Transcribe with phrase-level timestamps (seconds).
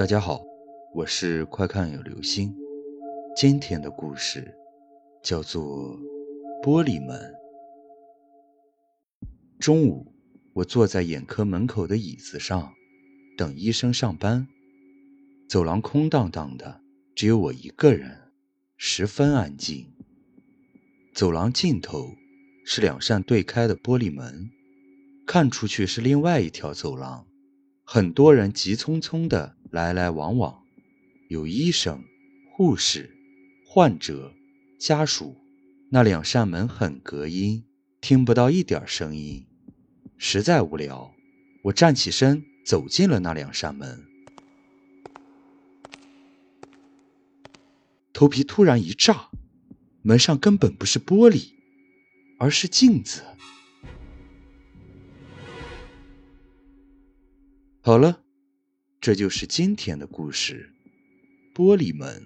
[0.00, 0.42] 大家好，
[0.94, 2.56] 我是快看有流星。
[3.36, 4.56] 今天的故事
[5.22, 5.62] 叫做
[6.62, 7.20] 《玻璃门》。
[9.58, 10.10] 中午，
[10.54, 12.72] 我坐在眼科门口的椅子上，
[13.36, 14.48] 等医生上班。
[15.46, 16.80] 走廊空荡荡的，
[17.14, 18.32] 只有我一个人，
[18.78, 19.86] 十分安静。
[21.12, 22.14] 走廊尽头
[22.64, 24.48] 是两扇对开的玻璃门，
[25.26, 27.26] 看出去是另外一条走廊。
[27.92, 30.62] 很多人急匆匆的来来往往，
[31.26, 32.04] 有医生、
[32.52, 33.16] 护士、
[33.66, 34.32] 患者、
[34.78, 35.36] 家属。
[35.90, 37.64] 那两扇门很隔音，
[38.00, 39.44] 听不到一点声音，
[40.16, 41.12] 实在无聊。
[41.64, 44.04] 我站起身，走进了那两扇门，
[48.12, 49.30] 头皮突然一炸，
[50.02, 51.54] 门上根本不是玻璃，
[52.38, 53.24] 而是镜子。
[57.90, 58.22] 好了，
[59.00, 60.70] 这就是今天的故事，
[61.58, 62.22] 《玻璃门》。